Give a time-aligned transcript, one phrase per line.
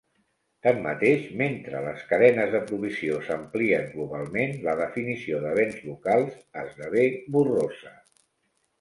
[0.67, 7.99] Tanmateix, mentre les cadenes de provisió s'amplien globalment, la definició de bens locals esdevé borrosa.